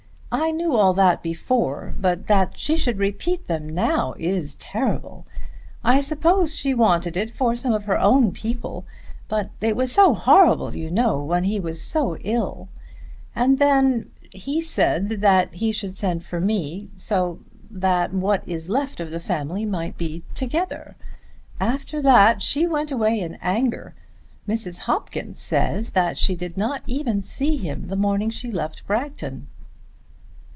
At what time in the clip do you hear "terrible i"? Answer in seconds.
4.55-5.99